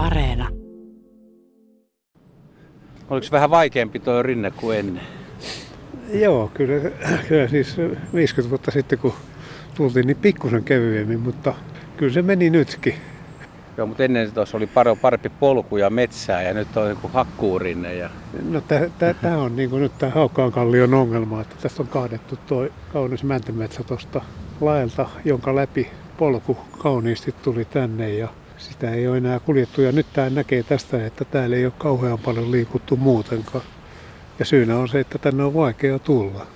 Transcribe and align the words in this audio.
Areena. 0.00 0.48
Oliko 3.10 3.26
vähän 3.32 3.50
vaikeampi 3.50 3.98
tuo 3.98 4.22
rinne 4.22 4.50
kuin 4.50 4.78
ennen? 4.78 5.02
Joo, 6.12 6.50
kyllä, 6.54 6.90
kyllä 7.28 7.48
siis 7.48 7.76
50 8.14 8.50
vuotta 8.50 8.70
sitten 8.70 8.98
kun 8.98 9.12
tultiin 9.74 10.06
niin 10.06 10.16
pikkusen 10.16 10.64
kevyemmin, 10.64 11.20
mutta 11.20 11.54
kyllä 11.96 12.12
se 12.12 12.22
meni 12.22 12.50
nytkin. 12.50 12.94
Joo, 13.76 13.86
mutta 13.86 14.04
ennen 14.04 14.32
tuossa 14.32 14.56
oli 14.56 14.66
paljon 14.66 14.98
parempi 14.98 15.28
polku 15.28 15.76
ja 15.76 15.90
metsää 15.90 16.42
ja 16.42 16.54
nyt 16.54 16.76
on 16.76 16.88
joku 16.88 17.08
hakkuurinne. 17.08 17.94
Ja... 17.94 18.10
No 18.50 18.62
tämä 19.20 19.38
on 19.38 19.56
niin 19.56 19.70
nyt 19.70 19.98
tämä 19.98 20.12
Haukkaankallion 20.12 20.94
ongelma, 20.94 21.40
että 21.40 21.56
tässä 21.62 21.82
on 21.82 21.88
kaadettu 21.88 22.38
tuo 22.46 22.68
kaunis 22.92 23.24
mäntämetsä 23.24 23.84
tuosta 23.84 24.20
laelta, 24.60 25.08
jonka 25.24 25.54
läpi 25.54 25.90
polku 26.18 26.58
kauniisti 26.78 27.34
tuli 27.42 27.64
tänne 27.64 28.10
ja 28.10 28.28
sitä 28.60 28.90
ei 28.90 29.08
ole 29.08 29.16
enää 29.16 29.40
kuljettu. 29.40 29.82
Ja 29.82 29.92
nyt 29.92 30.06
tämä 30.12 30.30
näkee 30.30 30.62
tästä, 30.62 31.06
että 31.06 31.24
täällä 31.24 31.56
ei 31.56 31.64
ole 31.64 31.72
kauhean 31.78 32.18
paljon 32.18 32.52
liikuttu 32.52 32.96
muutenkaan. 32.96 33.64
Ja 34.38 34.44
syynä 34.44 34.78
on 34.78 34.88
se, 34.88 35.00
että 35.00 35.18
tänne 35.18 35.44
on 35.44 35.54
vaikea 35.54 35.98
tulla. 35.98 36.46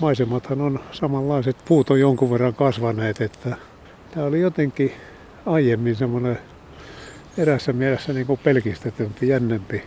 Maisemathan 0.00 0.60
on 0.60 0.80
samanlaiset, 0.92 1.56
puut 1.64 1.90
on 1.90 2.00
jonkun 2.00 2.30
verran 2.30 2.54
kasvaneet, 2.54 3.20
että 3.20 3.56
tämä 4.10 4.26
oli 4.26 4.40
jotenkin 4.40 4.92
aiemmin 5.46 5.96
semmoinen 5.96 6.38
erässä 7.38 7.72
mielessä 7.72 8.12
niin 8.12 8.26
kuin 8.26 8.40
pelkistetympi, 8.44 9.28
jännempi 9.28 9.82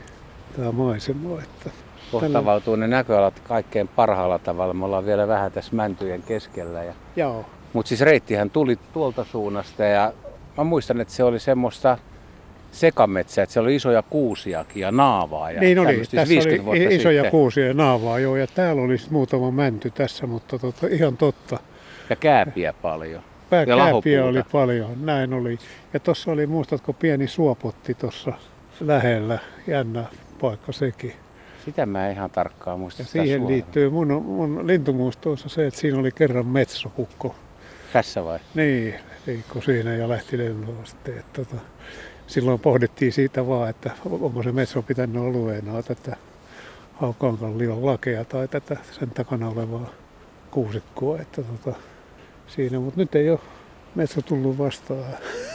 tämä 0.56 0.72
maisema. 0.72 1.42
Että 1.42 1.70
Kohtavautuu 2.12 2.76
ne 2.76 2.88
näköalat 2.88 3.40
kaikkein 3.40 3.88
parhaalla 3.88 4.40
tavalla. 4.40 4.74
Me 4.74 4.86
ollaan 4.86 5.06
vielä 5.06 5.28
vähän 5.28 5.52
tässä 5.52 5.76
mäntyjen 5.76 6.24
keskellä. 6.24 6.84
Ja... 6.84 6.94
Joo. 7.16 7.46
Mutta 7.74 7.90
siis 7.90 8.02
reittihän 8.02 8.50
tuli 8.50 8.80
tuolta 8.94 9.26
suunnasta 9.32 9.84
ja 9.84 10.14
mä 10.58 10.64
muistan, 10.64 11.02
että 11.02 11.14
se 11.14 11.24
oli 11.24 11.40
semmoista 11.40 11.98
sekametsää, 12.72 13.44
että 13.44 13.54
siellä 13.54 13.68
oli 13.68 13.76
isoja 13.76 14.02
kuusiakin 14.02 14.82
ja 14.82 14.92
naavaa. 14.92 15.52
Ja 15.52 15.62
niin 15.62 15.80
oli, 15.80 15.98
tässä 15.98 16.34
oli 16.66 16.96
isoja 16.96 17.22
sitten. 17.22 17.32
kuusia 17.32 17.68
ja 17.68 17.74
naavaa, 17.74 18.20
joo, 18.20 18.36
ja 18.36 18.48
täällä 18.48 18.82
oli 18.82 18.98
muutama 19.10 19.52
mänty 19.52 19.92
tässä, 19.92 20.28
mutta 20.28 20.60
tota, 20.60 20.88
ihan 20.88 21.18
totta. 21.18 21.60
Ja 22.10 22.16
kääpiä 22.16 22.74
paljon. 22.74 23.22
Pää, 23.50 23.64
ja 23.64 23.78
kääpiä 23.78 24.26
oli 24.26 24.44
paljon, 24.52 25.06
näin 25.06 25.34
oli. 25.34 25.58
Ja 25.94 26.00
tuossa 26.00 26.32
oli, 26.32 26.48
muistatko, 26.48 26.94
pieni 26.94 27.28
suopotti 27.28 27.94
tuossa 27.94 28.34
lähellä, 28.82 29.40
jännä 29.68 30.04
paikka 30.42 30.72
sekin. 30.72 31.14
Sitä 31.66 31.86
mä 31.86 32.10
ihan 32.10 32.30
tarkkaan 32.30 32.80
muista. 32.80 33.02
Ja 33.02 33.06
siihen 33.06 33.28
suoraan. 33.28 33.52
liittyy 33.52 33.90
mun, 33.90 34.08
mun 34.08 34.68
lintumuistoissa 34.68 35.50
se, 35.50 35.68
että 35.68 35.80
siinä 35.80 36.00
oli 36.00 36.12
kerran 36.12 36.48
metsokukko. 36.48 37.36
Tässä 37.94 38.26
vai? 38.26 38.40
Niin, 38.56 38.96
liikku 39.28 39.62
siinä 39.62 39.96
ja 39.96 40.10
lähti 40.10 40.38
lennolla 40.38 40.86
sitten. 40.86 41.18
Että, 41.18 41.46
tota, 41.46 41.62
silloin 42.28 42.60
pohdittiin 42.60 43.14
siitä 43.14 43.48
vaan, 43.48 43.70
että 43.70 43.92
onko 44.06 44.44
se 44.44 44.52
metso 44.52 44.82
pitänyt 44.82 45.24
alueena 45.24 45.84
tätä 45.84 46.16
Haukankallion 46.94 47.86
lakea 47.86 48.26
tai 48.26 48.48
tätä 48.48 48.78
sen 48.92 49.12
takana 49.12 49.50
olevaa 49.50 49.90
kuusikkoa. 50.52 51.20
Että 51.20 51.42
tota, 51.44 51.80
siinä, 52.48 52.80
mutta 52.80 53.00
nyt 53.00 53.16
ei 53.16 53.30
ole 53.30 53.40
metso 53.96 54.22
tullut 54.22 54.58
vastaan. 54.58 55.06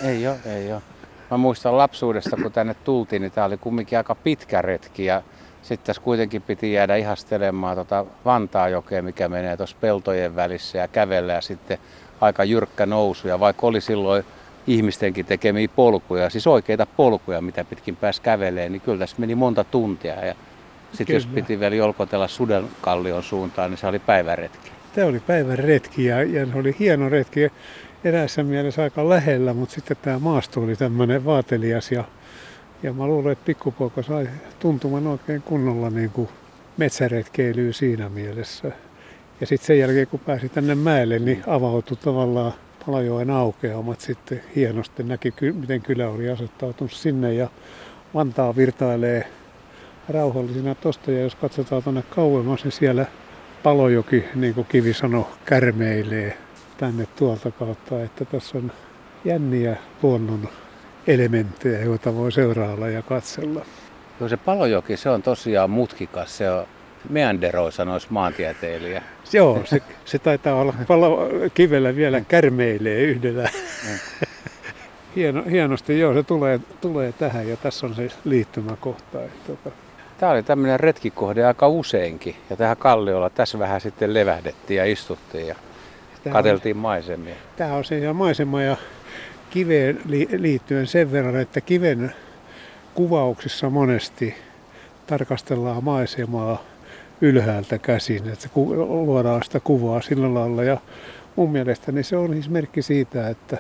Ei 0.03 0.27
ole, 0.27 0.39
ei 0.47 0.73
ole. 0.73 0.83
Mä 1.31 1.37
muistan 1.37 1.77
lapsuudesta, 1.77 2.37
kun 2.37 2.53
tänne 2.53 2.75
tultiin, 2.75 3.23
niin 3.23 3.33
tämä 3.33 3.45
oli 3.45 3.57
kumminkin 3.57 3.99
aika 3.99 4.15
pitkä 4.15 4.63
retki 4.63 5.05
ja 5.05 5.23
sitten 5.63 5.87
tässä 5.87 6.03
kuitenkin 6.03 6.43
piti 6.43 6.73
jäädä 6.73 6.97
ihastelemaan 6.97 7.77
tota 7.77 8.07
Vantaajokea, 8.25 9.03
mikä 9.03 9.29
menee 9.29 9.57
tuossa 9.57 9.77
peltojen 9.81 10.37
välissä 10.37 10.79
ja 10.79 10.89
kävellä 10.89 11.33
ja 11.33 11.41
sitten 11.41 11.79
aika 12.21 12.45
jyrkkä 12.45 12.87
nousu. 12.87 13.29
Ja 13.29 13.41
vaikka 13.41 13.67
oli 13.67 13.81
silloin 13.81 14.25
ihmistenkin 14.67 15.27
tekemiä 15.27 15.69
polkuja, 15.77 16.31
siis 16.31 16.47
oikeita 16.47 16.87
polkuja, 16.87 17.41
mitä 17.41 17.65
pitkin 17.65 17.97
pääsi 17.97 18.23
kävelemään, 18.23 18.73
niin 18.73 18.81
kyllä 18.81 18.99
tässä 18.99 19.17
meni 19.19 19.35
monta 19.35 19.65
tuntia. 19.65 20.27
Ja 20.27 20.35
sitten 20.93 21.15
jos 21.15 21.27
piti 21.27 21.61
vielä 21.61 21.75
jolkotella 21.75 22.29
Sudenkallion 22.29 23.23
suuntaan, 23.23 23.71
niin 23.71 23.79
se 23.79 23.87
oli 23.87 23.99
päiväretki. 23.99 24.71
Tämä 24.95 25.07
oli 25.07 25.21
päiväretki 25.21 26.05
ja, 26.05 26.23
ja 26.23 26.47
se 26.47 26.59
oli 26.59 26.77
hieno 26.79 27.09
retki 27.09 27.53
eräässä 28.05 28.43
mielessä 28.43 28.83
aika 28.83 29.09
lähellä, 29.09 29.55
mutta 29.55 29.75
sitten 29.75 29.97
tämä 30.03 30.19
maasto 30.19 30.61
oli 30.61 30.77
tämmöinen 30.77 31.25
vaatelias 31.25 31.93
ja, 31.93 32.05
ja 32.83 32.93
mä 32.93 33.07
luulen, 33.07 33.33
että 33.33 33.45
pikkupoika 33.45 34.03
sai 34.03 34.29
tuntuman 34.61 35.07
oikein 35.07 35.43
kunnolla 35.43 35.91
niin 35.91 36.11
kuin 36.11 36.29
metsäretkeilyä 36.77 37.73
siinä 37.73 38.09
mielessä. 38.09 38.73
Ja 39.41 39.47
sitten 39.47 39.67
sen 39.67 39.79
jälkeen, 39.79 40.07
kun 40.07 40.21
pääsi 40.21 40.49
tänne 40.49 40.75
mäelle, 40.75 41.19
niin 41.19 41.43
avautui 41.47 41.97
tavallaan 41.97 42.53
Palajoen 42.87 43.31
aukeamat 43.31 44.01
sitten 44.01 44.43
hienosti. 44.57 45.03
Näki, 45.03 45.35
miten 45.53 45.83
kylä 45.83 46.09
oli 46.09 46.31
asettautunut 46.31 46.93
sinne 46.93 47.35
ja 47.35 47.49
Vantaa 48.15 48.57
virtailee 48.57 49.29
rauhallisena 50.09 50.75
tosta. 50.75 51.13
Ja 51.13 51.21
jos 51.21 51.35
katsotaan 51.35 51.83
tuonne 51.83 52.03
kauemmas, 52.03 52.65
niin 52.65 52.73
siellä 52.73 53.07
Palojoki, 53.63 54.25
niin 54.35 54.55
kuin 54.55 54.67
Kivi 54.67 54.95
sanoi, 54.95 55.27
kärmeilee 55.45 56.39
tänne 56.79 57.07
tuolta 57.17 57.51
kautta. 57.51 58.03
Että 58.03 58.25
tässä 58.25 58.59
on 58.59 58.73
jänniä 59.25 59.77
luonnon 60.03 60.49
elementtejä, 61.09 61.79
joita 61.79 62.15
voi 62.15 62.33
seurailla 62.33 62.89
ja 62.89 63.03
katsella. 63.03 63.65
No 64.21 64.29
se 64.29 64.37
Palojoki, 64.37 64.97
se 64.97 65.11
on 65.11 65.23
tosiaan 65.23 65.71
mutkikas. 65.71 66.37
Se 66.37 66.51
on 66.51 66.67
meanderoi, 67.09 67.73
sanoisi 67.73 68.07
maantieteilijä. 68.11 69.03
Joo, 69.33 69.61
se, 69.65 69.83
se 70.05 70.19
taitaa 70.19 70.55
olla 70.55 70.75
palo, 70.89 71.29
kivellä 71.55 71.97
vielä 71.97 72.21
kärmeilee 72.21 73.01
yhdellä. 73.01 73.43
Mm. 73.43 73.99
Hieno, 75.17 75.43
hienosti, 75.51 75.99
joo, 75.99 76.15
se 76.15 76.23
tulee, 76.23 76.61
tulee 76.81 77.13
tähän 77.13 77.49
ja 77.49 77.57
tässä 77.57 77.87
on 77.87 77.95
se 77.95 78.09
liittymäkohta. 78.25 79.23
Että, 79.23 79.71
Tämä 80.19 80.33
oli 80.33 80.43
tämmöinen 80.43 80.81
retkikohde 80.81 81.45
aika 81.45 81.69
useinkin 81.69 82.37
ja 82.51 82.57
tähän 82.57 82.77
kalliolla 82.77 83.31
tässä 83.31 83.59
vähän 83.59 83.81
sitten 83.81 84.15
levähdettiin 84.15 84.79
ja 84.79 84.85
istuttiin 84.85 85.47
ja 85.47 85.55
tämä 86.25 86.35
katseltiin 86.35 86.77
on, 86.77 86.83
maisemia. 86.83 87.35
Tämä 87.57 87.75
on 87.75 87.85
se 87.85 88.13
maisema 88.13 88.63
ja 88.63 88.77
kiveen 89.51 90.01
liittyen 90.39 90.87
sen 90.87 91.13
verran, 91.13 91.37
että 91.37 91.61
kiven 91.61 92.13
kuvauksissa 92.95 93.71
monesti 93.71 94.35
tarkastellaan 95.07 95.85
maisemaa 95.85 96.63
ylhäältä 97.21 97.79
käsin, 97.79 98.29
että 98.29 98.49
luodaan 98.89 99.43
sitä 99.45 99.61
kuvaa 99.61 100.01
sillä 100.01 100.35
lailla. 100.35 100.65
Ja 100.65 100.79
mun 101.37 101.53
mielestäni 101.53 102.03
se 102.03 102.17
on 102.17 102.33
siis 102.33 102.49
merkki 102.49 102.83
siitä, 102.83 103.29
että 103.29 103.59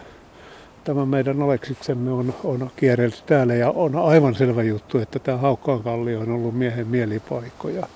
tämä 0.84 1.06
meidän 1.06 1.42
oleksiksemme 1.42 2.10
on, 2.10 2.34
on 2.44 2.70
kierrelty 2.76 3.18
täällä 3.26 3.54
ja 3.54 3.70
on 3.70 3.96
aivan 3.96 4.34
selvä 4.34 4.62
juttu, 4.62 4.98
että 4.98 5.18
tämä 5.18 5.38
Haukkaan 5.38 5.82
kallio 5.82 6.20
on 6.20 6.30
ollut 6.30 6.58
miehen 6.58 6.86
mielipaikkoja. 6.86 7.86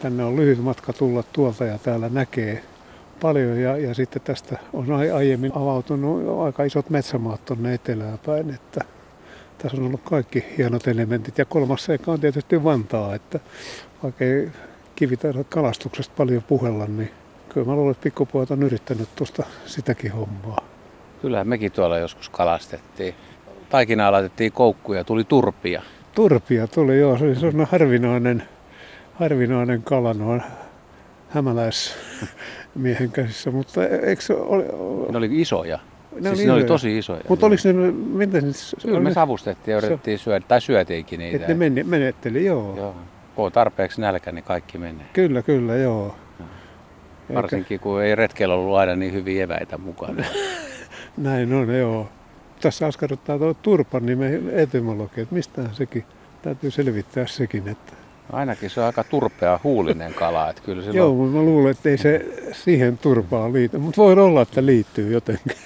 Tänne 0.00 0.24
on 0.24 0.36
lyhyt 0.36 0.62
matka 0.62 0.92
tulla 0.92 1.24
tuolta 1.32 1.64
ja 1.64 1.78
täällä 1.78 2.08
näkee 2.08 2.62
paljon 3.22 3.60
ja, 3.60 3.76
ja 3.76 3.94
sitten 3.94 4.22
tästä 4.22 4.58
on 4.72 4.86
aiemmin 5.14 5.52
avautunut 5.54 6.44
aika 6.44 6.64
isot 6.64 6.90
metsämaat 6.90 7.44
tuonne 7.44 7.74
etelään 7.74 8.18
päin, 8.26 8.50
että 8.50 8.84
tässä 9.58 9.76
on 9.76 9.86
ollut 9.86 10.00
kaikki 10.04 10.44
hienot 10.58 10.88
elementit. 10.88 11.38
Ja 11.38 11.44
kolmas 11.44 11.84
seikka 11.84 12.12
on 12.12 12.20
tietysti 12.20 12.64
Vantaa, 12.64 13.14
että 13.14 13.40
vaikka 14.02 14.24
ei 14.24 14.48
kivitaidot 14.96 15.46
kalastuksesta 15.48 16.14
paljon 16.16 16.42
puhella, 16.42 16.86
niin 16.86 17.10
kyllä 17.48 17.66
mä 17.66 17.74
luulen, 17.74 17.90
että 17.90 18.04
pikkupojat 18.04 18.50
on 18.50 18.62
yrittänyt 18.62 19.08
tuosta 19.16 19.42
sitäkin 19.66 20.12
hommaa. 20.12 20.58
Kyllä 21.22 21.44
mekin 21.44 21.72
tuolla 21.72 21.98
joskus 21.98 22.28
kalastettiin. 22.28 23.14
Taikinaa 23.70 24.12
laitettiin 24.12 24.52
koukkuja 24.52 25.00
ja 25.00 25.04
tuli 25.04 25.24
turpia. 25.24 25.82
Turpia 26.14 26.66
tuli, 26.66 26.98
joo. 26.98 27.18
Se 27.18 27.46
on 27.46 27.66
harvinainen, 27.70 28.42
harvinainen 29.14 29.82
kala 29.82 30.14
noin 30.14 30.42
hämäläismiehen 31.30 33.10
käsissä, 33.12 33.50
mutta 33.50 33.86
eikö 33.86 34.22
se 34.22 34.34
ole... 34.34 34.64
Ne 35.12 35.18
oli 35.18 35.40
isoja. 35.40 35.78
Ne, 36.20 36.28
siis 36.28 36.38
oli, 36.40 36.46
ne 36.46 36.52
oli 36.52 36.64
tosi 36.64 36.98
isoja. 36.98 37.20
Mutta 37.28 37.46
oliko 37.46 37.62
ne, 37.64 37.90
miten 37.92 38.54
se... 38.54 38.76
Kyllä 38.82 39.00
me 39.00 39.12
savustettiin 39.12 39.72
ja 39.72 39.78
yritettiin 39.78 40.18
syödä, 40.18 40.44
tai 40.48 40.60
syötiinkin 40.60 41.18
niitä. 41.18 41.36
Että 41.36 41.54
ne 41.54 41.84
menetteli, 41.84 42.44
joo. 42.44 42.76
joo 42.76 42.94
kun 43.40 43.46
on 43.46 43.52
tarpeeksi 43.52 44.00
nälkä, 44.00 44.32
niin 44.32 44.44
kaikki 44.44 44.78
menee. 44.78 45.06
Kyllä, 45.12 45.42
kyllä, 45.42 45.74
joo. 45.74 46.16
Varsinkin 47.34 47.80
kun 47.80 48.02
ei 48.02 48.14
retkellä 48.14 48.54
ollut 48.54 48.76
aina 48.76 48.96
niin 48.96 49.12
hyviä 49.12 49.44
eväitä 49.44 49.78
mukana. 49.78 50.24
Näin 51.16 51.52
on, 51.52 51.74
joo. 51.74 52.08
Tässä 52.60 52.86
askarruttaa 52.86 53.38
tuo 53.38 53.54
turpan 53.54 54.06
nimen 54.06 54.50
etymologia, 54.50 55.22
että 55.22 55.34
mistähän 55.34 55.74
sekin, 55.74 56.04
täytyy 56.42 56.70
selvittää 56.70 57.26
sekin, 57.26 57.68
että 57.68 57.92
ainakin 58.32 58.70
se 58.70 58.80
on 58.80 58.86
aika 58.86 59.04
turpea 59.04 59.60
huulinen 59.64 60.14
kala. 60.14 60.50
Että 60.50 60.62
kyllä 60.62 60.82
Joo, 60.92 61.14
mutta 61.14 61.36
mä 61.36 61.42
luulen, 61.42 61.70
että 61.70 61.88
ei 61.88 61.98
se 61.98 62.26
siihen 62.52 62.98
turpaan 62.98 63.52
liity, 63.52 63.78
mutta 63.78 64.02
voi 64.02 64.12
olla, 64.12 64.42
että 64.42 64.66
liittyy 64.66 65.12
jotenkin. 65.12 65.56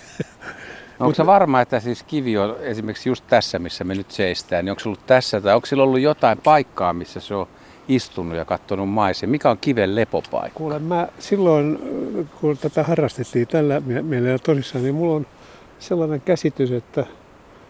No, 0.98 1.06
onko 1.06 1.14
se 1.14 1.26
varma, 1.26 1.60
että 1.60 1.80
siis 1.80 2.02
kivi 2.02 2.38
on 2.38 2.56
esimerkiksi 2.60 3.08
just 3.08 3.24
tässä, 3.28 3.58
missä 3.58 3.84
me 3.84 3.94
nyt 3.94 4.10
seistään, 4.10 4.64
niin 4.64 4.70
onko 4.70 4.80
se 4.80 4.88
ollut 4.88 5.06
tässä 5.06 5.40
tai 5.40 5.54
onko 5.54 5.66
sillä 5.66 5.82
ollut 5.82 6.00
jotain 6.00 6.38
paikkaa, 6.38 6.92
missä 6.92 7.20
se 7.20 7.34
on 7.34 7.46
istunut 7.88 8.36
ja 8.36 8.44
katsonut 8.44 8.90
maisen? 8.90 9.30
Mikä 9.30 9.50
on 9.50 9.58
kiven 9.58 9.94
lepopaikka? 9.94 10.58
Kuule, 10.58 10.78
mä 10.78 11.08
silloin, 11.18 11.78
kun 12.40 12.58
tätä 12.58 12.82
harrastettiin 12.82 13.48
tällä 13.48 13.80
mielellä 14.02 14.38
tosissaan, 14.38 14.84
niin 14.84 14.94
mulla 14.94 15.14
on 15.14 15.26
sellainen 15.78 16.20
käsitys, 16.20 16.70
että 16.70 17.06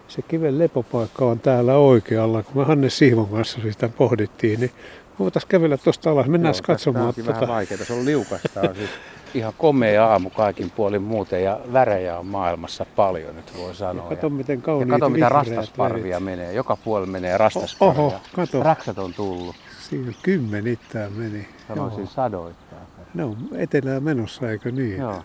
se 0.08 0.22
kiven 0.22 0.58
lepopaikka 0.58 1.24
on 1.24 1.40
täällä 1.40 1.74
oikealla. 1.76 2.42
Kun 2.42 2.56
me 2.62 2.64
Hanne 2.64 2.90
Siivon 2.90 3.28
kanssa 3.28 3.58
sitä 3.62 3.88
pohdittiin, 3.88 4.60
niin 4.60 4.70
voitaisiin 5.18 5.48
kävellä 5.48 5.76
tuosta 5.76 6.10
alas. 6.10 6.26
Mennään 6.26 6.54
Joo, 6.54 6.62
katsomaan. 6.66 7.06
onkin 7.06 7.26
vähän 7.26 7.48
vaikeaa. 7.48 7.84
Se 7.84 7.92
on 7.92 8.04
liukasta. 8.04 8.60
On 8.60 8.74
siis 8.74 8.90
ihan 9.34 9.52
komea 9.58 10.06
aamu 10.06 10.30
kaikin 10.30 10.70
puolin 10.70 11.02
muuten 11.02 11.44
ja 11.44 11.60
värejä 11.72 12.18
on 12.18 12.26
maailmassa 12.26 12.86
paljon 12.96 13.36
nyt 13.36 13.52
voi 13.58 13.74
sanoa. 13.74 14.08
Kato 14.08 14.30
miten 14.30 14.56
ja 14.58 14.62
kauniit 14.62 14.90
kato 14.90 15.08
mitä 15.08 15.28
rastasparvia 15.28 16.10
värit. 16.14 16.24
menee. 16.24 16.52
Joka 16.52 16.76
puolella 16.76 17.12
menee 17.12 17.38
rastasparvia. 17.38 18.02
Oho, 18.02 18.14
kato. 18.36 18.62
Räksät 18.62 18.98
on 18.98 19.14
tullut. 19.14 19.56
Siinä 19.80 20.12
kymmenittäin 20.22 21.12
meni. 21.12 21.48
Sanoisin 21.68 22.00
Joo. 22.00 22.08
sadoittain. 22.08 22.82
Ne 23.14 23.24
on 23.24 23.36
etelään 23.56 24.02
menossa, 24.02 24.50
eikö 24.50 24.70
niin? 24.70 24.96
Joo. 24.96 25.22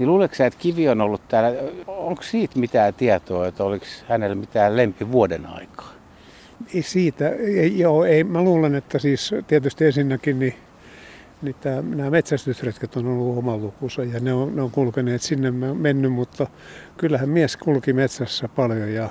Niin 0.00 0.08
luuletko 0.08 0.34
sä, 0.34 0.46
että 0.46 0.58
Kivi 0.58 0.88
on 0.88 1.00
ollut 1.00 1.28
täällä, 1.28 1.58
onko 1.86 2.22
siitä 2.22 2.58
mitään 2.58 2.94
tietoa, 2.94 3.46
että 3.46 3.64
oliko 3.64 3.84
hänellä 4.08 4.34
mitään 4.34 4.76
lempivuoden 4.76 5.46
aikaa? 5.46 5.92
Ei 6.74 6.82
siitä, 6.82 7.28
ei, 7.28 7.78
joo, 7.78 8.04
ei, 8.04 8.24
mä 8.24 8.42
luulen, 8.42 8.74
että 8.74 8.98
siis 8.98 9.34
tietysti 9.46 9.84
ensinnäkin 9.84 10.38
niin, 10.38 10.54
niin 11.42 11.54
tää, 11.60 11.82
nämä 11.82 12.10
metsästysretket 12.10 12.96
on 12.96 13.06
ollut 13.06 13.38
oman 13.38 13.62
lukunsa 13.62 14.04
ja 14.04 14.20
ne 14.20 14.32
on, 14.32 14.56
ne 14.56 14.62
on 14.62 14.70
kulkeneet 14.70 15.22
sinne 15.22 15.50
mennyt, 15.74 16.12
mutta 16.12 16.46
kyllähän 16.96 17.28
mies 17.28 17.56
kulki 17.56 17.92
metsässä 17.92 18.48
paljon 18.48 18.92
ja 18.92 19.08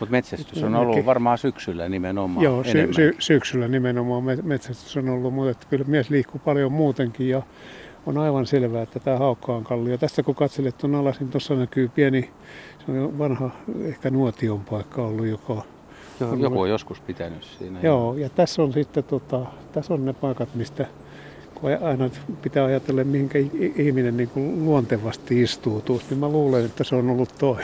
Mutta 0.00 0.12
metsästys 0.12 0.62
on 0.62 0.72
Nekin. 0.72 0.86
ollut 0.86 1.06
varmaan 1.06 1.38
syksyllä 1.38 1.88
nimenomaan 1.88 2.44
joo, 2.44 2.64
sy, 2.64 2.88
sy, 2.92 3.16
syksyllä 3.18 3.68
nimenomaan 3.68 4.22
met- 4.22 4.42
metsästys 4.42 4.96
on 4.96 5.08
ollut, 5.08 5.34
mutta 5.34 5.50
että 5.50 5.66
kyllä 5.70 5.84
mies 5.88 6.10
liikkuu 6.10 6.40
paljon 6.44 6.72
muutenkin 6.72 7.28
ja 7.28 7.42
on 8.06 8.18
aivan 8.18 8.46
selvää, 8.46 8.82
että 8.82 9.00
tämä 9.00 9.18
haukka 9.18 9.54
on 9.54 9.64
kallio. 9.64 9.98
Tästä 9.98 10.22
kun 10.22 10.34
katselet 10.34 10.78
tuon 10.78 10.94
alas, 10.94 11.20
niin 11.20 11.30
tuossa 11.30 11.54
näkyy 11.54 11.88
pieni, 11.88 12.30
se 12.86 12.92
on 12.92 13.18
vanha 13.18 13.50
ehkä 13.84 14.10
nuotion 14.10 14.60
paikka 14.60 15.02
ollut, 15.06 15.26
joka 15.26 15.62
Joo, 16.20 16.34
Joku 16.34 16.60
on 16.60 16.70
joskus 16.70 17.00
pitänyt 17.00 17.44
siinä. 17.58 17.80
Joo, 17.82 18.14
ja 18.14 18.28
tässä 18.28 18.62
on 18.62 18.72
sitten 18.72 19.04
tota, 19.04 19.46
tässä 19.72 19.94
on 19.94 20.04
ne 20.04 20.12
paikat, 20.12 20.54
mistä 20.54 20.86
kun 21.54 21.70
aina 21.82 22.10
pitää 22.42 22.64
ajatella, 22.64 23.04
mihinkä 23.04 23.38
ihminen 23.76 24.16
niin 24.16 24.28
kuin 24.28 24.64
luontevasti 24.64 25.42
istuutuu, 25.42 26.00
niin 26.10 26.20
mä 26.20 26.28
luulen, 26.28 26.64
että 26.64 26.84
se 26.84 26.96
on 26.96 27.10
ollut 27.10 27.34
toi. 27.38 27.62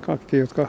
Kaikki, 0.00 0.36
jotka 0.36 0.68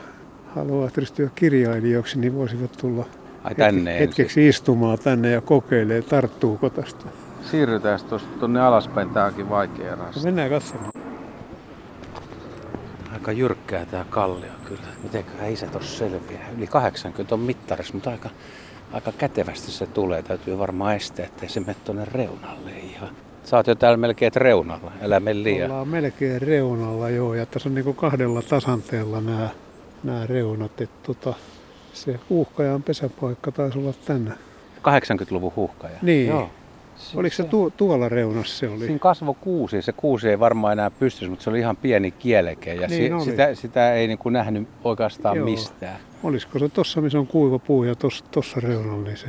haluavat 0.56 0.97
ryhtyä 0.97 1.30
kirjailijoiksi, 1.35 2.19
niin 2.19 2.35
voisivat 2.35 2.71
tulla 2.71 3.06
Ai 3.44 3.56
tänne 3.56 3.91
hetke- 3.91 4.00
hetkeksi 4.00 4.47
istumaan 4.47 5.00
tänne 5.00 5.31
ja 5.31 5.41
kokeilee, 5.41 6.01
tarttuuko 6.01 6.69
tästä. 6.69 7.06
Siirrytään 7.51 8.00
tuosta 8.10 8.40
tuonne 8.40 8.62
alaspäin. 8.62 9.10
Tää 9.10 9.25
onkin 9.25 9.50
vaikea 9.50 9.95
rasta. 9.95 10.24
Mennään 10.24 10.50
katsomaan. 10.50 10.92
Aika 13.13 13.31
jyrkkää 13.31 13.86
tää 13.86 14.06
kallio 14.10 14.51
kyllä. 14.66 14.81
Mitenköhän 15.04 15.51
isä 15.51 15.68
tossa 15.68 15.98
selviää? 15.98 16.50
Yli 16.57 16.68
80 16.68 17.36
on 17.36 17.42
mittarissa, 17.42 17.94
mutta 17.94 18.10
aika, 18.10 18.30
aika 18.94 19.12
kätevästi 19.12 19.72
se 19.72 19.86
tulee. 19.86 20.22
Täytyy 20.22 20.60
varmaan 20.60 20.95
estää, 20.95 21.25
ettei 21.25 21.50
se 21.50 21.60
mene 21.60 21.75
tuonne 21.86 22.06
reunalle 22.06 22.72
ihan. 22.72 23.10
Sä 23.44 23.57
oot 23.57 23.68
jo 23.68 23.75
täällä 23.75 23.98
melkein 23.98 24.28
et 24.28 24.36
reunalla. 24.36 24.92
Älä 25.01 25.19
mene 25.19 25.44
liian. 25.44 25.72
Ollaan 25.72 25.88
melkein 25.88 26.42
reunalla 26.42 27.10
joo, 27.10 27.34
ja 27.34 27.45
tässä 27.45 27.69
on 27.69 27.75
niin 27.75 27.86
kuin 27.86 27.95
kahdella 27.95 28.42
tasanteella 28.42 29.22
nämä, 29.22 29.50
nämä 30.04 30.28
reunat. 30.28 30.81
Että 30.81 30.95
tota, 31.04 31.34
se 31.94 32.19
uhkajan 32.30 32.84
pesäpaikka 32.84 33.51
taisi 33.51 33.80
olla 33.80 33.94
tänne. 34.06 34.31
80-luvun 34.80 35.51
huuhkaja. 35.56 35.98
Niin. 36.01 36.28
Joo. 36.28 36.50
Oliko 37.16 37.36
se 37.36 37.44
tu, 37.44 37.74
tuolla 37.78 38.10
reunassa 38.10 38.57
se 38.57 38.69
oli? 38.69 38.86
Siinä 38.86 39.00
kasvo 39.00 39.34
kuusi. 39.34 39.81
Se 39.81 39.92
kuusi 39.92 40.30
ei 40.30 40.40
varmaan 40.40 40.74
enää 40.74 40.92
pystyisi, 40.92 41.30
mutta 41.30 41.44
se 41.44 41.50
oli 41.50 41.60
ihan 41.60 41.78
pieni 41.78 42.12
kieleke. 42.12 42.74
Ja 42.74 42.88
Niin 42.88 43.19
si- 43.19 43.25
sitä, 43.31 43.56
sitä 43.56 43.94
ei 43.94 44.07
niin 44.07 44.18
kuin 44.18 44.34
nähnyt 44.34 44.68
oikeastaan 44.84 45.38
Joo. 45.38 45.45
mistään. 45.45 45.98
Olisiko 46.24 46.60
se 46.60 46.69
tossa, 46.69 47.01
missä 47.01 47.19
on 47.19 47.28
kuiva 47.28 47.60
puu 47.60 47.84
ja 47.84 47.95
tossa, 47.95 48.25
tossa 48.31 48.60
reunalla, 48.60 49.04
niin 49.04 49.18
se... 49.18 49.28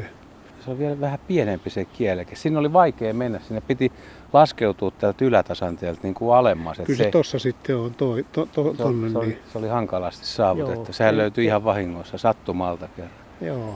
Se 0.64 0.70
on 0.70 0.78
vielä 0.78 1.00
vähän 1.00 1.18
pienempi 1.28 1.70
se 1.70 1.84
kieleke. 1.84 2.36
Siinä 2.36 2.58
oli 2.58 2.72
vaikea 2.72 3.14
mennä. 3.14 3.40
Sinne 3.48 3.60
piti 3.60 3.92
laskeutua 4.32 4.90
täältä 4.90 5.24
ylätasanteelta 5.24 6.00
niin 6.02 6.14
kuin 6.14 6.34
alemmas. 6.36 6.76
Kyllä 6.84 6.98
se 7.04 7.10
tossa 7.10 7.38
sitten 7.38 7.76
on 7.76 7.94
toi, 7.94 8.26
to, 8.32 8.46
to, 8.46 8.70
se, 8.72 8.76
tonne, 8.78 9.10
se, 9.10 9.18
oli, 9.18 9.26
niin... 9.26 9.38
se 9.52 9.58
oli 9.58 9.68
hankalasti 9.68 10.26
saavutettu. 10.26 10.80
Joo. 10.80 10.92
Sehän 10.92 11.14
Ei- 11.14 11.18
löytyi 11.18 11.44
ihan 11.44 11.64
vahingossa 11.64 12.18
sattumalta 12.18 12.88
kerran. 12.88 13.14
Joo. 13.40 13.74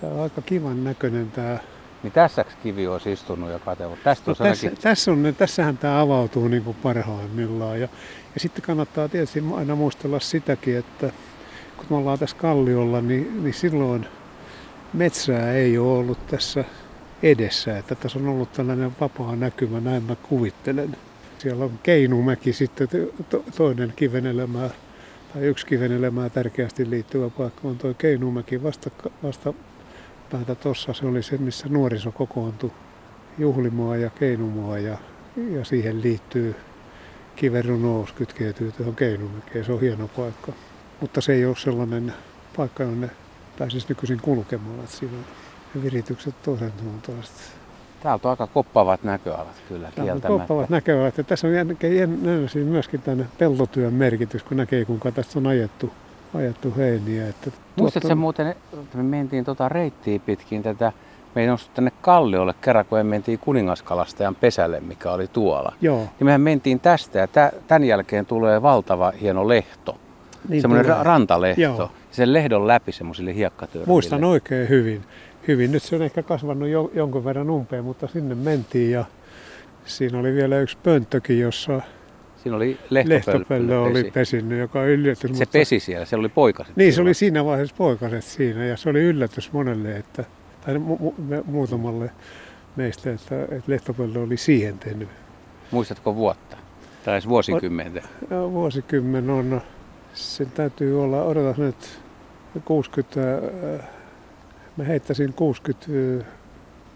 Tää 0.00 0.10
on 0.10 0.20
aika 0.20 0.42
kivan 0.42 0.84
näköinen 0.84 1.30
tää. 1.30 1.58
Niin 2.02 2.12
tässäks 2.12 2.54
kivi 2.62 2.86
olisi 2.86 3.12
istunut 3.12 3.50
ja 3.50 3.58
katsellut. 3.58 4.02
Tästä 4.04 4.30
No, 4.30 4.36
on 4.40 4.46
tässä, 4.46 4.70
tässä 4.82 5.12
on, 5.12 5.34
tässähän 5.38 5.78
tämä 5.78 6.00
avautuu 6.00 6.48
niin 6.48 6.64
kuin 6.64 6.76
parhaimmillaan. 6.82 7.80
Ja, 7.80 7.88
ja 8.34 8.40
sitten 8.40 8.62
kannattaa 8.62 9.08
tietysti 9.08 9.44
aina 9.54 9.74
muistella 9.74 10.20
sitäkin, 10.20 10.76
että 10.76 11.12
kun 11.76 11.86
me 11.90 11.96
ollaan 11.96 12.18
tässä 12.18 12.36
kalliolla, 12.36 13.00
niin, 13.00 13.42
niin 13.42 13.54
silloin 13.54 14.06
metsää 14.92 15.52
ei 15.52 15.78
ole 15.78 15.98
ollut 15.98 16.26
tässä 16.26 16.64
edessä. 17.22 17.78
Että 17.78 17.94
tässä 17.94 18.18
on 18.18 18.28
ollut 18.28 18.52
tällainen 18.52 18.92
vapaa 19.00 19.36
näkymä, 19.36 19.80
näin 19.80 20.02
mä 20.02 20.16
kuvittelen. 20.16 20.96
Siellä 21.38 21.64
on 21.64 21.78
Keinumäki 21.82 22.52
sitten 22.52 22.88
to, 23.28 23.44
toinen 23.56 23.92
kivenelemää, 23.96 24.70
tai 25.34 25.42
yksi 25.42 25.66
kivenelemää 25.66 26.28
tärkeästi 26.28 26.90
liittyvä 26.90 27.30
paikka 27.30 27.68
on 27.68 27.78
tuo 27.78 27.94
Keinumäki 27.94 28.62
vasta, 28.62 28.90
vasta 29.22 29.54
päätä 30.32 30.54
tuossa. 30.54 30.92
Se 30.92 31.06
oli 31.06 31.22
se, 31.22 31.36
missä 31.36 31.66
nuoriso 31.68 32.12
kokoontui 32.12 32.70
juhlimaa 33.38 33.96
ja 33.96 34.10
keinumaa 34.10 34.78
ja, 34.78 34.98
ja 35.50 35.64
siihen 35.64 36.02
liittyy 36.02 36.54
kiverunous 37.36 38.12
kytkeytyy 38.12 38.72
tuohon 38.72 38.94
keinumäkeen. 38.96 39.64
Se 39.64 39.72
on 39.72 39.80
hieno 39.80 40.08
paikka. 40.08 40.52
Mutta 41.00 41.20
se 41.20 41.32
ei 41.32 41.46
ole 41.46 41.56
sellainen 41.56 42.12
paikka, 42.56 42.82
jonne 42.82 43.10
pääsisi 43.58 43.86
nykyisin 43.88 44.20
kulkemaan. 44.22 44.78
Että 44.80 44.96
siinä 44.96 45.16
on 45.76 45.82
viritykset 45.82 46.42
toisen 46.42 46.72
suuntaan. 46.82 47.18
Täältä 48.02 48.28
on 48.28 48.30
aika 48.30 48.46
koppavat 48.46 49.04
näköalat 49.04 49.62
kyllä 49.68 49.90
Täällä 49.94 50.12
on 50.12 50.20
kieltämättä. 50.20 50.28
koppavat 50.28 50.70
näkevät. 50.70 51.18
Ja 51.18 51.24
tässä 51.24 51.46
on 51.46 51.54
jännä- 51.54 51.74
jännä 51.88 52.16
myöskin 52.64 53.02
tänne 53.02 53.26
peltotyön 53.38 53.94
merkitys, 53.94 54.42
kun 54.42 54.56
näkee 54.56 54.84
kuinka 54.84 55.12
tästä 55.12 55.38
on 55.38 55.46
ajettu, 55.46 55.92
ajettu 56.34 56.74
heiniä. 56.76 57.28
Että 57.28 57.50
Muistatko 57.76 58.08
sä 58.08 58.14
muuten, 58.14 58.46
että 58.46 58.96
me 58.96 59.02
mentiin 59.02 59.44
tota 59.44 59.68
reittiä 59.68 60.18
pitkin 60.18 60.62
tätä, 60.62 60.92
me 61.34 61.40
ei 61.42 61.46
noussut 61.48 61.74
tänne 61.74 61.92
Kalliolle 62.02 62.54
kerran, 62.60 62.84
kun 62.86 62.98
me 62.98 63.02
mentiin 63.02 63.38
kuningaskalastajan 63.38 64.34
pesälle, 64.34 64.80
mikä 64.80 65.10
oli 65.12 65.26
tuolla. 65.26 65.72
Joo, 65.80 65.98
Niin 65.98 66.24
mehän 66.24 66.40
mentiin 66.40 66.80
tästä 66.80 67.18
ja 67.18 67.26
tä, 67.26 67.52
tämän 67.68 67.84
jälkeen 67.84 68.26
tulee 68.26 68.62
valtava 68.62 69.12
hieno 69.20 69.48
lehto. 69.48 69.98
niin 70.48 70.60
semmoinen 70.60 70.86
tulee. 70.86 70.98
ra- 71.00 71.04
rantalehto. 71.04 71.60
Joo. 71.60 71.90
Sen 72.10 72.32
lehdon 72.32 72.66
läpi 72.66 72.92
semmoisille 72.92 73.34
hiekkatörville. 73.34 73.86
Muistan 73.86 74.24
oikein 74.24 74.68
hyvin. 74.68 75.02
hyvin. 75.48 75.72
Nyt 75.72 75.82
se 75.82 75.96
on 75.96 76.02
ehkä 76.02 76.22
kasvanut 76.22 76.68
jo, 76.68 76.90
jonkun 76.94 77.24
verran 77.24 77.50
umpeen, 77.50 77.84
mutta 77.84 78.06
sinne 78.06 78.34
mentiin 78.34 78.90
ja 78.90 79.04
siinä 79.84 80.18
oli 80.18 80.34
vielä 80.34 80.58
yksi 80.58 80.78
pönttökin, 80.82 81.40
jossa 81.40 81.80
Siinä 82.42 82.56
oli 82.56 82.78
lehtopöllö, 82.90 83.38
lehtopöllö 83.38 83.80
oli 83.80 84.02
pesi. 84.02 84.10
pesinyt, 84.10 84.58
joka 84.58 84.80
on 84.80 84.88
yllätys. 84.88 85.38
Se 85.38 85.46
pesi 85.46 85.80
siellä, 85.80 86.06
siellä 86.06 86.22
oli 86.22 86.28
poikaset. 86.28 86.76
Niin, 86.76 86.92
se 86.92 86.94
silloin. 86.94 87.08
oli 87.08 87.14
siinä 87.14 87.44
vaiheessa 87.44 87.74
poikaset 87.78 88.24
siinä 88.24 88.64
ja 88.64 88.76
se 88.76 88.88
oli 88.88 89.00
yllätys 89.00 89.52
monelle, 89.52 89.96
että, 89.96 90.24
tai 90.66 90.74
mu- 90.74 91.12
mu- 91.30 91.42
muutamalle 91.44 92.10
meistä, 92.76 93.10
että, 93.12 93.42
että 93.42 93.62
lehtopöllö 93.66 94.20
oli 94.20 94.36
siihen 94.36 94.78
tehnyt. 94.78 95.08
Muistatko 95.70 96.14
vuotta? 96.14 96.56
Tai 97.04 97.14
edes 97.14 97.28
vuosikymmentä? 97.28 98.02
Ja 98.30 98.50
vuosikymmen 98.52 99.30
on, 99.30 99.60
sen 100.14 100.50
täytyy 100.50 101.02
olla, 101.04 101.22
odotas 101.22 101.58
nyt, 101.58 102.00
60, 102.64 103.20
äh, 103.20 103.88
mä 104.76 104.84
heittäisin 104.84 105.34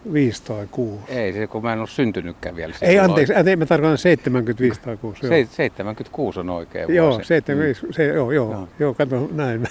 65 0.03 0.43
tai 0.43 0.67
6. 0.71 1.03
Ei, 1.09 1.33
se 1.33 1.47
kun 1.47 1.63
mä 1.63 1.73
en 1.73 1.79
ole 1.79 1.89
syntynytkään 1.89 2.57
vielä. 2.57 2.75
Ei, 2.83 2.99
anteeksi, 2.99 3.35
ante, 3.35 3.57
mä 3.57 3.67
tarkoitan 3.67 3.99
75 3.99 4.81
tai 4.81 4.97
6. 4.97 5.21
Se, 5.21 5.47
76 5.51 6.41
on 6.41 6.51
oikea 6.51 6.87
Joo, 6.89 7.11
vuosi. 7.11 7.27
75, 7.27 7.87
se, 7.91 8.05
joo, 8.07 8.15
joo, 8.33 8.33
Joo. 8.33 8.53
joo, 8.53 8.69
joo, 8.79 8.95
kato 8.95 9.29
näin. 9.33 9.67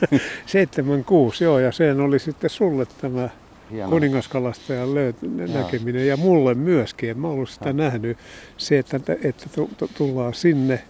76, 0.46 1.44
joo, 1.44 1.58
ja 1.58 1.72
sen 1.72 2.00
oli 2.00 2.18
sitten 2.18 2.50
sulle 2.50 2.86
tämä 3.00 3.28
Hieno. 3.70 3.90
kuningaskalastajan 3.90 4.88
löyt- 4.88 5.52
näkeminen 5.54 6.06
ja 6.06 6.16
mulle 6.16 6.54
myöskin. 6.54 7.10
En 7.10 7.18
mä 7.18 7.28
ollut 7.28 7.48
sitä 7.50 7.68
Joo. 7.68 7.76
nähnyt. 7.76 8.18
Se, 8.56 8.78
että, 8.78 8.96
että 9.24 9.46
tu- 9.54 9.70
tu- 9.78 9.90
tullaan 9.98 10.34
sinne, 10.34 10.80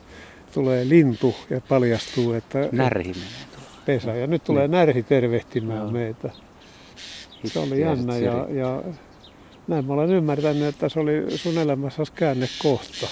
tulee 0.55 0.89
lintu 0.89 1.35
ja 1.51 1.61
paljastuu, 1.69 2.33
että 2.33 2.69
Närhiminen. 2.73 3.29
pesä. 3.87 4.15
Ja 4.15 4.27
nyt 4.27 4.45
tulee 4.45 4.69
närhi 4.69 5.03
tervehtimään 5.03 5.79
Joo. 5.83 5.91
meitä. 5.91 6.31
Se 7.45 7.59
oli 7.59 7.81
jännä 7.81 8.17
ja, 8.17 8.47
ja 8.51 8.83
näin 9.69 9.85
mä 9.85 9.93
olen 9.93 10.11
ymmärtänyt, 10.11 10.63
että 10.63 10.89
se 10.89 11.01
oli 11.01 11.25
sun 11.37 11.59
elämässä 11.59 12.03
käännekohta. 12.15 13.07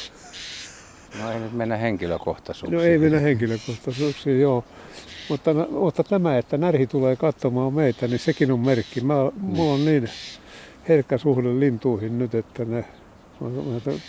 No 1.22 1.32
ei 1.32 1.40
nyt 1.40 1.52
mennä 1.52 1.76
henkilökohtaisuuksiin. 1.76 2.78
No 2.78 2.84
ei 2.84 2.98
mennä 2.98 3.18
henkilökohtaisuuksiin, 3.18 4.40
joo. 4.40 4.64
Mutta, 5.28 5.54
mutta 5.70 6.04
tämä, 6.04 6.38
että 6.38 6.58
närhi 6.58 6.86
tulee 6.86 7.16
katsomaan 7.16 7.74
meitä, 7.74 8.08
niin 8.08 8.18
sekin 8.18 8.52
on 8.52 8.60
merkki. 8.60 9.00
Mä, 9.00 9.14
mulla 9.40 9.74
on 9.74 9.84
niin 9.84 10.08
herkkä 10.88 11.18
suhde 11.18 11.60
lintuihin 11.60 12.18
nyt, 12.18 12.34
että 12.34 12.64
ne 12.64 12.84
Mä, 13.40 13.48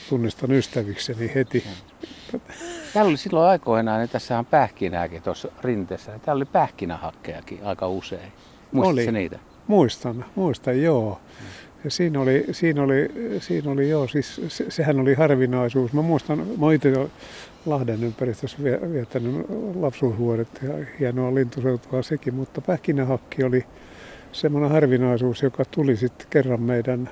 tunnistan 0.09 0.51
ystävikseni 0.51 1.31
heti. 1.35 1.63
Täällä 2.93 3.09
oli 3.09 3.17
silloin 3.17 3.49
aikoinaan, 3.49 3.99
niin 3.99 4.09
tässä 4.09 4.39
on 4.39 4.45
pähkinääkin 4.45 5.21
tuossa 5.21 5.51
rinteessä. 5.61 6.19
Täällä 6.19 6.39
oli 6.39 6.45
pähkinähakkeakin 6.45 7.59
aika 7.63 7.87
usein. 7.87 8.31
Muistatko 8.71 9.11
niitä? 9.11 9.39
Muistan, 9.69 10.25
muistan 10.35 10.81
joo. 10.81 11.19
Ja 11.83 11.91
siinä 11.91 12.21
oli, 12.21 12.45
siinä 12.51 12.83
oli, 12.83 13.09
siinä 13.39 13.71
oli 13.71 13.89
joo, 13.89 14.07
siis 14.07 14.41
se, 14.47 14.65
sehän 14.71 14.99
oli 14.99 15.13
harvinaisuus. 15.13 15.93
Mä 15.93 16.01
muistan, 16.01 16.47
mä 16.57 16.73
itse 16.73 17.09
Lahden 17.65 18.03
ympäristössä 18.03 18.57
viettänyt 18.63 19.45
lapsuusvuodet 19.75 20.47
ja 20.63 20.85
hienoa 20.99 21.35
lintuseutua 21.35 22.01
sekin, 22.01 22.33
mutta 22.35 22.61
pähkinähakki 22.61 23.43
oli 23.43 23.65
semmoinen 24.31 24.71
harvinaisuus, 24.71 25.43
joka 25.43 25.65
tuli 25.65 25.95
sitten 25.95 26.27
kerran 26.29 26.61
meidän, 26.61 27.09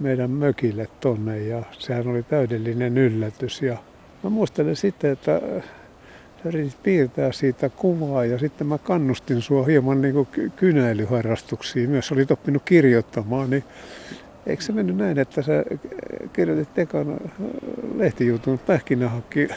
meidän 0.00 0.30
mökille 0.30 0.88
tonne 1.00 1.38
ja 1.38 1.62
sehän 1.78 2.08
oli 2.08 2.22
täydellinen 2.22 2.98
yllätys. 2.98 3.62
Ja 3.62 3.76
mä 4.22 4.30
muistelen 4.30 4.76
sitten, 4.76 5.10
että 5.10 5.40
sä 6.44 6.48
yritit 6.48 6.82
piirtää 6.82 7.32
siitä 7.32 7.68
kuvaa 7.68 8.24
ja 8.24 8.38
sitten 8.38 8.66
mä 8.66 8.78
kannustin 8.78 9.42
sua 9.42 9.64
hieman 9.64 10.02
niin 10.02 10.14
kuin 10.14 10.52
kynäilyharrastuksiin. 10.56 11.90
Myös 11.90 12.12
olit 12.12 12.30
oppinut 12.30 12.62
kirjoittamaan, 12.64 13.50
niin 13.50 13.64
eikö 14.46 14.62
se 14.62 14.72
mennyt 14.72 14.96
näin, 14.96 15.18
että 15.18 15.42
sä 15.42 15.64
kirjoitit 16.32 16.78
ekana 16.78 17.16
lehtijutun 17.96 18.58
pähkinähakki? 18.58 19.48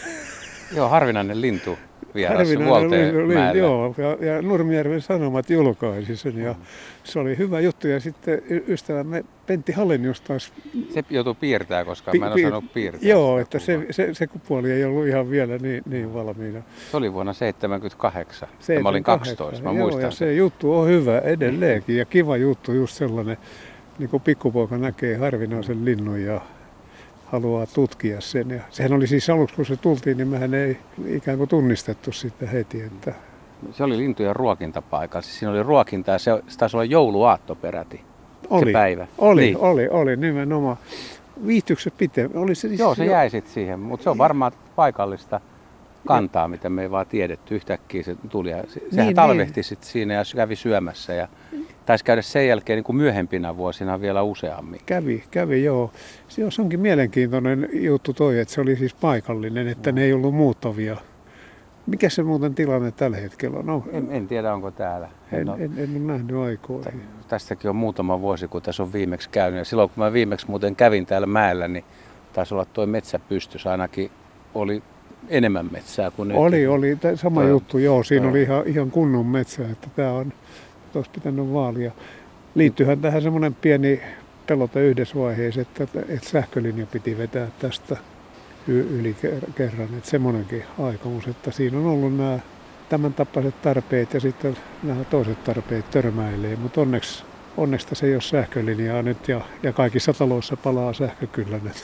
Joo, 0.76 0.90
harvinainen 0.90 1.42
lintu 1.42 1.78
vierassa 2.16 2.60
Vuolteenmäellä. 2.66 3.60
Joo, 3.60 3.96
ja, 3.98 4.28
ja 4.28 4.42
Nurmijärven 4.42 5.02
Sanomat 5.02 5.50
julkaisi 5.50 6.16
sen 6.16 6.38
ja 6.38 6.54
mm. 6.54 6.60
se 7.04 7.20
oli 7.20 7.38
hyvä 7.38 7.60
juttu. 7.60 7.88
Ja 7.88 8.00
sitten 8.00 8.42
ystävämme 8.68 9.26
Pentti 9.46 9.72
Hallenius 9.72 10.22
taas... 10.22 10.54
Se 10.90 11.04
joutui 11.10 11.36
piirtää, 11.36 11.86
koska 11.86 12.12
pi- 12.12 12.20
mä 12.20 12.26
en 12.26 12.34
osannut 12.34 12.74
piirtää. 12.74 13.10
Joo, 13.10 13.40
että 13.40 13.60
se, 13.60 13.86
se, 13.92 14.14
se 14.14 14.28
puoli 14.48 14.72
ei 14.72 14.84
ollut 14.84 15.08
ihan 15.08 15.30
vielä 15.30 15.58
niin, 15.58 15.84
niin 15.86 16.14
valmiina. 16.14 16.62
Se 16.92 16.98
oli 16.98 17.14
vuonna 17.14 17.34
78. 17.34 18.50
78. 18.60 18.84
Mä 18.84 18.90
olin 18.90 19.04
12, 19.04 19.64
mä 19.64 19.70
joo, 19.70 19.80
muistan 19.80 20.04
ja 20.04 20.12
se 20.12 20.34
juttu 20.34 20.80
on 20.80 20.88
hyvä 20.88 21.20
edelleenkin 21.20 21.98
ja 21.98 22.06
kiva 22.06 22.38
juttu, 22.38 22.72
just 22.72 22.94
sellainen, 22.94 23.38
niin 24.00 24.10
kuin 24.10 24.24
pikkupoika 24.24 24.78
näkee 24.78 25.18
harvinaisen 25.18 25.86
linnun 25.86 26.22
ja 26.22 26.42
haluaa 27.32 27.66
tutkia 27.66 28.22
sen. 28.22 28.50
Ja 28.50 28.62
sehän 28.70 28.94
oli 28.94 29.08
siis 29.08 29.30
aluksi, 29.30 29.56
kun 29.56 29.66
se 29.66 29.78
tultiin, 29.78 30.18
niin 30.18 30.28
mehän 30.28 30.54
ei 30.54 30.78
ikään 31.08 31.38
kuin 31.38 31.50
tunnistettu 31.50 32.12
sitä 32.12 32.48
heti. 32.48 32.82
Että... 32.82 33.14
Se 33.72 33.84
oli 33.84 33.98
lintujen 33.98 34.36
ruokintapaikka. 34.36 35.22
Siis 35.22 35.40
siinä 35.40 35.52
oli 35.52 35.64
ruokinta 35.64 36.12
ja 36.12 36.20
se, 36.20 36.32
taisi 36.58 36.78
olla 36.78 36.84
jouluaatto 36.84 37.56
peräti. 37.56 38.02
Oli, 38.50 38.66
se 38.66 38.74
päivä. 38.74 39.08
Oli, 39.18 39.42
niin. 39.42 39.58
oli, 39.58 39.90
oli 39.90 40.16
nimenomaan. 40.16 40.78
Viihtyykö 41.48 41.82
se? 41.82 41.92
Oli 42.34 42.56
se 42.56 42.68
siis 42.68 42.80
Joo, 42.80 42.96
se 42.96 43.06
jo... 43.06 43.12
jäi 43.12 43.30
sitten 43.30 43.54
siihen, 43.54 43.80
mutta 43.80 44.04
se 44.04 44.10
on 44.10 44.18
varmaan 44.18 44.52
paikallista 44.76 45.42
kantaa, 46.08 46.48
mitä 46.48 46.70
me 46.70 46.82
ei 46.82 46.92
vaan 46.92 47.06
tiedetty. 47.06 47.56
Yhtäkkiä 47.56 48.04
se 48.04 48.16
tuli 48.30 48.50
ja 48.50 48.64
sehän 48.68 49.08
niin, 49.08 49.16
talvehti 49.16 49.56
niin. 49.56 49.64
sitten 49.64 49.90
siinä 49.90 50.14
ja 50.14 50.24
kävi 50.36 50.56
syömässä. 50.56 51.14
Ja 51.14 51.28
taisi 51.88 52.06
käydä 52.06 52.22
sen 52.22 52.48
jälkeen 52.48 52.78
niin 52.78 52.84
kuin 52.84 52.96
myöhempinä 52.96 53.58
vuosina 53.58 54.02
vielä 54.02 54.24
useammin. 54.24 54.80
Kävi, 54.86 55.24
kävi 55.32 55.64
joo. 55.64 55.92
Se 56.28 56.62
onkin 56.62 56.80
mielenkiintoinen 56.80 57.70
juttu 57.74 58.14
toi, 58.14 58.40
että 58.40 58.54
se 58.54 58.62
oli 58.62 58.76
siis 58.76 58.94
paikallinen, 58.94 59.68
että 59.68 59.92
no. 59.92 59.96
ne 59.96 60.04
ei 60.04 60.14
ollut 60.14 60.36
muuttavia. 60.36 60.98
Mikä 61.86 62.10
se 62.10 62.24
muuten 62.24 62.56
tilanne 62.56 62.92
tällä 62.92 63.18
hetkellä 63.18 63.60
on? 63.60 63.84
En, 63.92 64.08
en 64.12 64.28
tiedä, 64.28 64.54
onko 64.54 64.72
täällä. 64.72 65.10
En, 65.32 65.40
en, 65.40 65.50
en, 65.50 65.72
en 65.78 65.90
ole 65.90 66.00
nähnyt 66.00 66.38
aikoihin. 66.38 67.02
Tästäkin 67.28 67.70
on 67.70 67.76
muutama 67.76 68.22
vuosi, 68.22 68.48
kun 68.48 68.62
tässä 68.62 68.84
on 68.84 68.94
viimeksi 68.94 69.30
käynyt. 69.30 69.58
Ja 69.58 69.66
silloin, 69.66 69.90
kun 69.90 70.04
mä 70.04 70.14
viimeksi 70.14 70.48
muuten 70.50 70.76
kävin 70.76 71.06
täällä 71.06 71.28
mäellä, 71.28 71.68
niin 71.68 71.86
taisi 72.34 72.54
olla 72.54 72.66
tuo 72.66 72.86
metsäpystys 72.86 73.68
ainakin 73.68 74.12
oli 74.56 74.84
enemmän 75.30 75.70
metsää 75.72 76.12
kuin 76.12 76.28
nyt. 76.28 76.38
Oli, 76.38 76.68
oli. 76.68 76.98
Sama 77.16 77.42
toi, 77.42 77.50
juttu, 77.50 77.78
joo. 77.78 78.04
Siinä 78.04 78.24
toi. 78.24 78.32
oli 78.32 78.42
ihan, 78.42 78.64
ihan 78.66 78.92
kunnon 78.92 79.26
metsä, 79.26 79.70
että 79.72 79.88
tämä 79.96 80.12
on 80.12 80.34
olisi 80.98 81.12
pitänyt 81.12 81.54
vaalia. 81.54 81.92
Liittyyhän 82.56 83.02
tähän 83.02 83.22
semmoinen 83.22 83.56
pieni 83.56 84.02
pelote 84.48 84.82
yhdessä 84.82 85.20
vaiheessa, 85.20 85.62
että, 85.62 85.84
että 85.84 86.30
sähkölinja 86.30 86.86
piti 86.86 87.18
vetää 87.18 87.48
tästä 87.60 87.98
yli 88.68 89.16
kerran. 89.56 89.90
Että 89.98 90.10
semmoinenkin 90.10 90.64
aikomus, 90.80 91.28
että 91.28 91.52
siinä 91.52 91.78
on 91.78 91.86
ollut 91.86 92.18
nämä 92.18 92.40
tämän 92.90 93.14
tapaiset 93.14 93.62
tarpeet 93.62 94.14
ja 94.14 94.20
sitten 94.20 94.58
nämä 94.84 95.04
toiset 95.04 95.44
tarpeet 95.44 95.92
törmäilee. 95.92 96.56
Mutta 96.56 96.82
onneksi, 96.82 97.24
onneksi 97.58 97.88
se 97.94 98.06
ei 98.06 98.14
ole 98.14 98.22
sähkölinjaa 98.22 99.02
nyt 99.02 99.28
ja, 99.28 99.42
ja 99.64 99.74
kaikissa 99.74 100.14
taloissa 100.14 100.58
palaa 100.58 100.94
sähkö 100.94 101.28
kyllä 101.28 101.60
nyt 101.64 101.84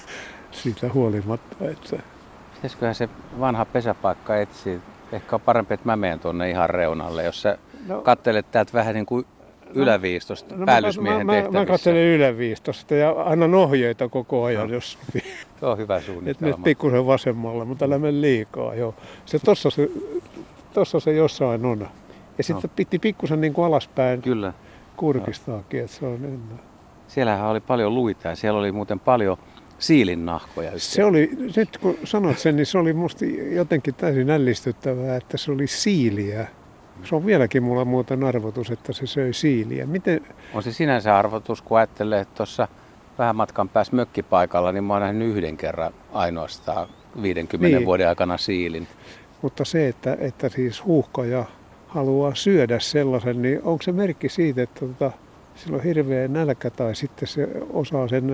siitä 0.62 0.92
huolimatta. 0.92 1.56
Että... 1.60 1.96
Pitäisiköhän 2.54 2.94
se 2.94 3.08
vanha 3.40 3.64
pesäpaikka 3.64 4.36
etsiä? 4.36 4.78
Ehkä 5.12 5.36
on 5.36 5.40
parempi, 5.40 5.74
että 5.74 5.86
mä 5.86 5.96
menen 5.96 6.20
tuonne 6.20 6.50
ihan 6.50 6.70
reunalle, 6.70 7.24
jos 7.24 7.42
sä 7.42 7.58
No, 7.88 8.00
Kattelet 8.00 8.50
täältä 8.50 8.72
vähän 8.72 8.94
niin 8.94 9.06
kuin 9.06 9.26
no, 9.64 9.70
yläviistosta, 9.74 10.56
no, 10.56 10.66
päällysmiehen 10.66 11.26
mä, 11.26 11.32
mä, 11.32 11.42
mä, 11.42 11.58
mä 11.58 11.66
katselen 11.66 12.06
yläviistosta 12.06 12.94
ja 12.94 13.14
annan 13.26 13.54
ohjeita 13.54 14.08
koko 14.08 14.44
ajan, 14.44 14.68
no. 14.68 14.74
jos 14.74 14.98
Se 15.60 15.66
on 15.66 15.78
hyvä 15.78 16.00
suunnitelma. 16.00 16.56
Nyt 16.56 16.64
pikkusen 16.64 17.06
vasemmalle, 17.06 17.64
mutta 17.64 17.84
älä 17.84 17.98
mene 17.98 18.20
liikaa. 18.20 18.74
Joo. 18.74 18.94
Se 19.24 19.38
tossa 19.38 19.70
se, 19.70 19.90
tossa 20.72 21.00
se 21.00 21.12
jossain 21.12 21.64
on. 21.64 21.88
Ja 22.38 22.44
sitten 22.44 22.70
no. 22.70 22.74
piti 22.76 22.98
pikkusen 22.98 23.40
niin 23.40 23.52
kuin 23.52 23.64
alaspäin 23.64 24.22
Kyllä. 24.22 24.52
kurkistaakin, 24.96 25.80
että 25.80 25.96
se 25.96 26.06
on 26.06 26.14
ennen. 26.14 26.60
Siellähän 27.08 27.46
oli 27.46 27.60
paljon 27.60 27.94
luita 27.94 28.28
ja 28.28 28.36
siellä 28.36 28.60
oli 28.60 28.72
muuten 28.72 29.00
paljon 29.00 29.36
siilinnahkoja. 29.78 30.72
Se 30.76 31.04
oli, 31.04 31.30
nyt 31.56 31.78
kun 31.78 31.98
sanot 32.04 32.38
sen, 32.38 32.56
niin 32.56 32.66
se 32.66 32.78
oli 32.78 32.92
musta 32.92 33.24
jotenkin 33.52 33.94
täysin 33.94 34.30
ällistyttävää, 34.30 35.16
että 35.16 35.36
se 35.36 35.52
oli 35.52 35.66
siiliä 35.66 36.46
se 37.04 37.14
on 37.14 37.26
vieläkin 37.26 37.62
mulla 37.62 37.84
muuten 37.84 38.24
arvotus, 38.24 38.70
että 38.70 38.92
se 38.92 39.06
söi 39.06 39.32
siiliä. 39.32 39.86
Miten... 39.86 40.20
On 40.54 40.62
se 40.62 40.72
sinänsä 40.72 41.18
arvotus, 41.18 41.62
kun 41.62 41.78
ajattelee, 41.78 42.20
että 42.20 42.34
tuossa 42.34 42.68
vähän 43.18 43.36
matkan 43.36 43.68
päässä 43.68 43.96
mökkipaikalla, 43.96 44.72
niin 44.72 44.84
mä 44.84 44.92
oon 44.92 45.02
nähnyt 45.02 45.28
yhden 45.28 45.56
kerran 45.56 45.92
ainoastaan 46.12 46.88
50 47.22 47.76
niin. 47.76 47.86
vuoden 47.86 48.08
aikana 48.08 48.36
siilin. 48.36 48.88
Mutta 49.42 49.64
se, 49.64 49.88
että, 49.88 50.16
että 50.20 50.48
siis 50.48 50.84
huuhkaja 50.84 51.44
haluaa 51.88 52.34
syödä 52.34 52.80
sellaisen, 52.80 53.42
niin 53.42 53.62
onko 53.62 53.82
se 53.82 53.92
merkki 53.92 54.28
siitä, 54.28 54.62
että 54.62 54.80
tota, 54.80 55.10
sillä 55.56 55.76
on 55.76 55.82
hirveä 55.82 56.28
nälkä 56.28 56.70
tai 56.70 56.94
sitten 56.94 57.28
se 57.28 57.48
osaa 57.72 58.08
sen 58.08 58.32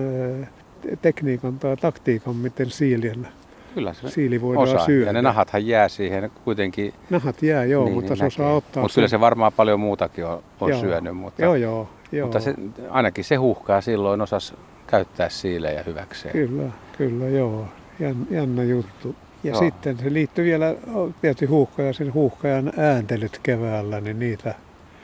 tekniikan 1.01 1.59
tai 1.59 1.77
taktiikan, 1.77 2.35
miten 2.35 2.69
siilien 2.69 3.27
Kyllä 3.73 3.93
se 3.93 4.09
siili 4.09 4.41
voidaan 4.41 4.67
osaa. 4.67 4.85
syödä. 4.85 5.09
Ja 5.09 5.13
ne 5.13 5.21
nahathan 5.21 5.67
jää 5.67 5.87
siihen 5.87 6.31
kuitenkin. 6.43 6.93
Nahat 7.09 7.43
jää, 7.43 7.65
joo, 7.65 7.85
niin, 7.85 7.93
mutta 7.93 8.13
niin 8.13 8.17
se 8.17 8.23
näkee. 8.23 8.45
osaa 8.45 8.55
ottaa. 8.55 8.83
Mutta 8.83 8.95
kyllä 8.95 9.07
se 9.07 9.19
varmaan 9.19 9.53
paljon 9.53 9.79
muutakin 9.79 10.25
on, 10.25 10.43
on 10.61 10.69
joo. 10.69 10.79
syönyt. 10.79 11.17
Mutta, 11.17 11.41
joo, 11.41 11.55
joo, 11.55 11.89
joo. 12.11 12.25
Mutta 12.25 12.39
se, 12.39 12.55
ainakin 12.89 13.23
se 13.23 13.35
huhkaa 13.35 13.81
silloin 13.81 14.21
osas 14.21 14.53
käyttää 14.87 15.29
siilejä 15.29 15.83
hyväkseen. 15.83 16.31
Kyllä, 16.31 16.71
kyllä, 16.97 17.25
joo. 17.25 17.65
Jän, 17.99 18.27
jännä 18.29 18.63
juttu. 18.63 19.15
Ja 19.43 19.51
joo. 19.51 19.59
sitten 19.59 19.97
se 19.97 20.13
liittyy 20.13 20.45
vielä 20.45 20.75
tietysti 21.21 21.45
huuhkaja, 21.45 21.93
sen 21.93 22.13
huuhkajan 22.13 22.73
ääntelyt 22.77 23.39
keväällä, 23.43 24.01
niin 24.01 24.19
niitä 24.19 24.55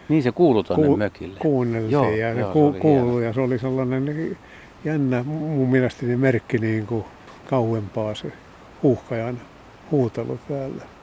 niin 0.09 0.23
se 0.23 0.31
kuului 0.31 0.63
tuonne 0.63 0.87
ku, 0.87 0.97
mökille. 0.97 1.39
Kuunneltiin 1.39 1.91
joo, 1.91 2.09
ja 2.09 2.29
joo, 2.29 2.51
ku, 2.51 2.75
kuului 2.79 3.25
ja 3.25 3.33
se 3.33 3.41
oli 3.41 3.59
sellainen 3.59 4.37
jännä 4.85 5.23
mun 5.23 5.69
mielestäni 5.69 6.15
merkki 6.15 6.57
niin 6.57 6.87
kuin 6.87 7.05
kauempaa 7.49 8.15
se 8.15 8.31
huuhkajan 8.83 9.41
huutelu 9.91 10.37
täällä. 10.47 10.96